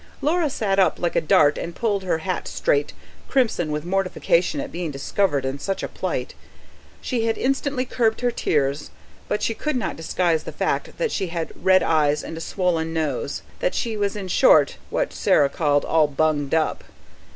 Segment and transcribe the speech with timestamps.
[0.19, 2.91] Laura sat up like a dart and pulled her hat straight,
[3.29, 6.33] crimson with mortification at being discovered in such a plight.
[7.01, 8.89] She had instantly curbed her tears,
[9.27, 12.93] but she could not disguise the fact that she had red eyes and a swollen
[12.95, 16.83] nose that she was in short what Sarah called "all bunged up".